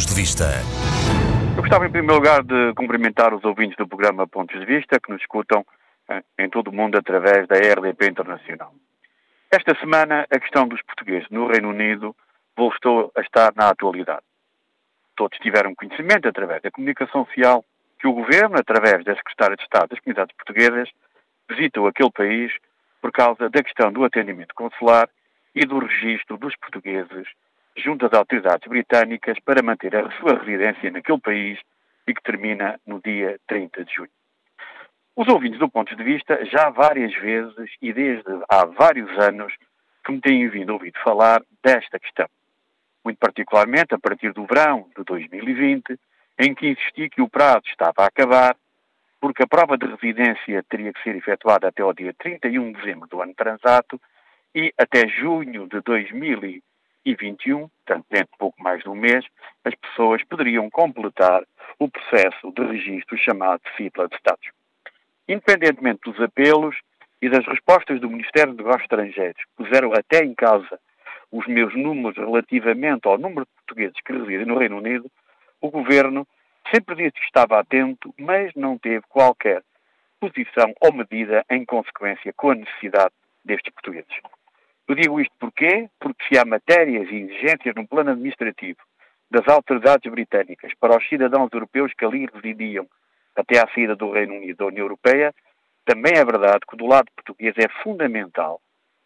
[0.00, 0.44] Pontos de Vista.
[1.56, 5.10] Eu gostava, em primeiro lugar, de cumprimentar os ouvintes do programa Pontos de Vista que
[5.12, 5.62] nos escutam
[6.08, 8.72] eh, em todo o mundo através da RDP Internacional.
[9.50, 12.16] Esta semana, a questão dos portugueses no Reino Unido
[12.56, 14.22] voltou a estar na atualidade.
[15.16, 17.62] Todos tiveram conhecimento, através da comunicação social,
[17.98, 20.88] que o Governo, através da Secretária de Estado das Comunidades Portuguesas,
[21.46, 22.50] visitou aquele país
[23.02, 25.10] por causa da questão do atendimento consular
[25.54, 27.28] e do registro dos portugueses
[27.76, 31.58] junto às autoridades britânicas para manter a sua residência naquele país
[32.06, 34.10] e que termina no dia 30 de junho.
[35.16, 39.52] Os ouvintes do ponto de vista já várias vezes e desde há vários anos
[40.04, 42.26] que me têm vindo a ouvir falar desta questão.
[43.04, 45.98] Muito particularmente a partir do verão de 2020,
[46.38, 48.56] em que insisti que o prazo estava a acabar,
[49.20, 53.08] porque a prova de residência teria que ser efetuada até ao dia 31 de dezembro
[53.08, 54.00] do ano transato
[54.54, 56.62] e até junho de 2020
[57.10, 59.24] e 21, portanto, dentro de pouco mais de um mês,
[59.64, 61.42] as pessoas poderiam completar
[61.78, 64.50] o processo de registro chamado Cipla de Status.
[65.28, 66.76] Independentemente dos apelos
[67.20, 70.78] e das respostas do Ministério dos Negócios Estrangeiros, que puseram até em causa
[71.32, 75.10] os meus números relativamente ao número de portugueses que residem no Reino Unido,
[75.60, 76.26] o Governo
[76.72, 79.62] sempre disse que estava atento, mas não teve qualquer
[80.20, 83.12] posição ou medida em consequência com a necessidade
[83.44, 84.14] destes portugueses.
[84.90, 85.88] Eu digo isto porquê?
[86.00, 88.80] Porque se há matérias e exigências no plano administrativo
[89.30, 92.88] das autoridades britânicas para os cidadãos europeus que ali residiam
[93.36, 95.32] até à saída do Reino Unido da União Europeia,
[95.84, 98.60] também é verdade que do lado português é fundamental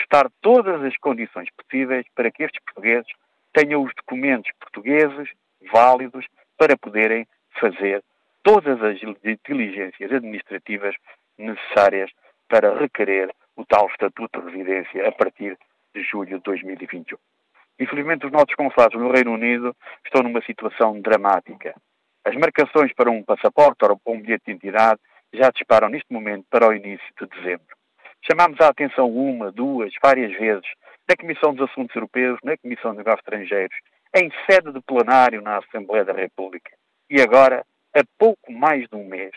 [0.00, 3.12] estar todas as condições possíveis para que estes portugueses
[3.52, 5.28] tenham os documentos portugueses
[5.70, 6.24] válidos
[6.56, 7.28] para poderem
[7.60, 8.02] fazer
[8.42, 8.98] todas as
[9.46, 10.96] diligências administrativas
[11.36, 12.10] necessárias
[12.48, 15.58] para requerer o tal estatuto de residência a partir
[15.96, 17.16] de julho de 2021.
[17.80, 21.74] Infelizmente, os nossos consulados no Reino Unido estão numa situação dramática.
[22.24, 25.00] As marcações para um passaporte ou para um bilhete de identidade
[25.32, 27.76] já disparam neste momento para o início de dezembro.
[28.22, 30.66] Chamámos a atenção uma, duas, várias vezes
[31.08, 33.76] na Comissão dos Assuntos Europeus, na Comissão de Negócios Estrangeiros,
[34.14, 36.72] em sede de plenário na Assembleia da República.
[37.08, 37.64] E agora,
[37.94, 39.30] a pouco mais de um mês,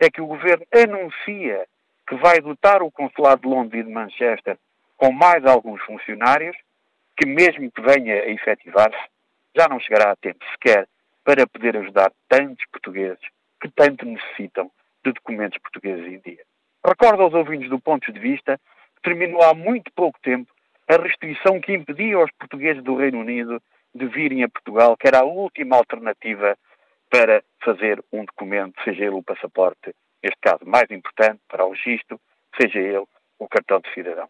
[0.00, 1.66] é que o Governo anuncia
[2.06, 4.56] que vai dotar o Consulado de Londres e de Manchester
[4.96, 6.56] com mais alguns funcionários,
[7.16, 9.08] que mesmo que venha a efetivar-se,
[9.56, 10.86] já não chegará a tempo sequer
[11.24, 13.18] para poder ajudar tantos portugueses
[13.60, 14.70] que tanto necessitam
[15.04, 16.44] de documentos portugueses em dia.
[16.84, 18.60] Recordo aos ouvintes do ponto de vista
[18.96, 20.52] que terminou há muito pouco tempo
[20.88, 23.60] a restrição que impedia aos portugueses do Reino Unido
[23.94, 26.56] de virem a Portugal, que era a última alternativa
[27.10, 32.20] para fazer um documento, seja ele o passaporte, neste caso mais importante para o registro,
[32.60, 33.04] seja ele
[33.38, 34.28] o cartão de cidadão.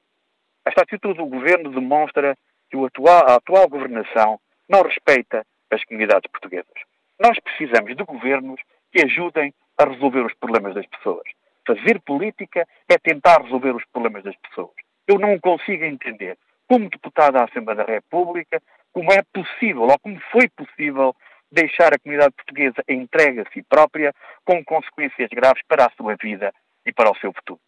[0.66, 2.37] Esta atitude do governo demonstra
[2.69, 6.75] que atual, a atual governação não respeita as comunidades portuguesas.
[7.21, 8.60] Nós precisamos de governos
[8.93, 11.22] que ajudem a resolver os problemas das pessoas.
[11.65, 14.75] Fazer política é tentar resolver os problemas das pessoas.
[15.06, 18.60] Eu não consigo entender, como deputado da Assembleia da República,
[18.93, 21.15] como é possível, ou como foi possível,
[21.50, 24.12] deixar a comunidade portuguesa entregue a si própria,
[24.44, 26.53] com consequências graves para a sua vida
[26.84, 27.60] e para o seu futuro.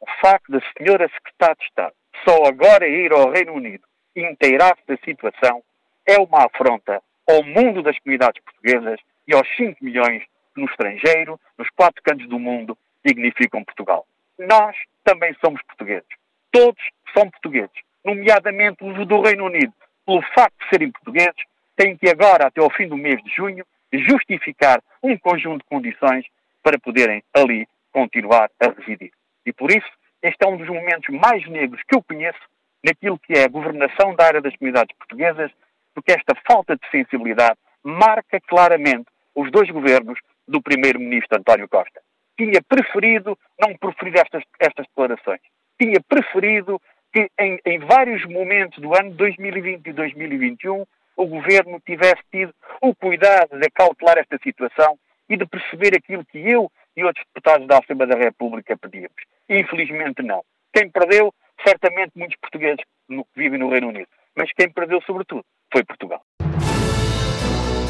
[0.00, 1.94] O facto da senhora Secretária de Estado
[2.24, 3.84] só agora ir ao Reino Unido
[4.16, 5.62] inteirar-se da situação
[6.06, 10.22] é uma afronta ao mundo das comunidades portuguesas e aos 5 milhões
[10.56, 14.06] no estrangeiro, nos quatro cantos do mundo, dignificam Portugal.
[14.38, 16.08] Nós também somos portugueses.
[16.50, 16.82] Todos
[17.16, 17.70] são portugueses,
[18.04, 19.72] nomeadamente os do Reino Unido.
[20.04, 21.44] Pelo facto de serem portugueses,
[21.76, 26.26] têm que agora, até ao fim do mês de junho, justificar um conjunto de condições
[26.62, 29.12] para poderem ali continuar a residir.
[29.46, 29.88] E por isso,
[30.22, 32.40] este é um dos momentos mais negros que eu conheço
[32.84, 35.50] naquilo que é a governação da área das comunidades portuguesas,
[35.94, 42.00] porque esta falta de sensibilidade marca claramente os dois governos do primeiro-ministro António Costa.
[42.36, 45.40] Tinha preferido não proferir estas, estas declarações.
[45.80, 46.80] Tinha preferido
[47.12, 50.86] que em, em vários momentos do ano 2020 e 2021
[51.16, 54.98] o governo tivesse tido o cuidado de cautelar esta situação
[55.28, 59.22] e de perceber aquilo que eu e outros deputados da Assembleia da República pedíamos.
[59.48, 60.42] Infelizmente não.
[60.72, 61.34] Quem perdeu,
[61.66, 64.08] certamente muitos portugueses que vivem no Reino Unido.
[64.36, 66.22] Mas quem perdeu, sobretudo, foi Portugal.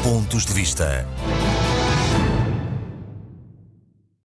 [0.03, 1.05] Pontos de vista.